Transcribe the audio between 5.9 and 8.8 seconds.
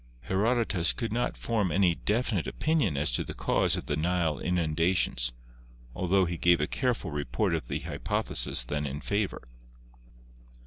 altho he gave a careful report of the hypotheses